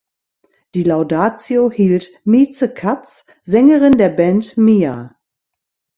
[0.73, 5.15] Die Laudatio hielt Mieze Katz, Sängerin der Band Mia.